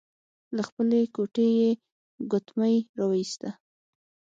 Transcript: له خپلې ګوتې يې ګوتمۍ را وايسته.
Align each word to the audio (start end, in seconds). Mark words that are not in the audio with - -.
له 0.55 0.61
خپلې 0.69 0.99
ګوتې 1.15 1.47
يې 1.59 1.69
ګوتمۍ 2.31 2.75
را 2.97 3.03
وايسته. 3.09 3.49